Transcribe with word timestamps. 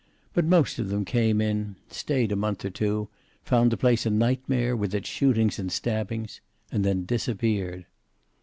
But 0.33 0.45
most 0.45 0.79
of 0.79 0.89
them 0.89 1.05
came 1.05 1.39
in, 1.39 1.75
stayed 1.91 2.31
a 2.31 2.35
month 2.35 2.65
or 2.65 2.71
two, 2.71 3.07
found 3.43 3.71
the 3.71 3.77
place 3.77 4.03
a 4.03 4.09
nightmare, 4.09 4.75
with 4.75 4.95
its 4.95 5.07
shootings 5.07 5.59
and 5.59 5.71
stabbings, 5.71 6.41
and 6.71 6.83
then 6.83 7.05
disappeared. 7.05 7.85